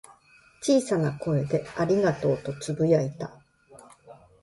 [0.63, 3.37] 小さな声で「ありがとう」とつぶやいた。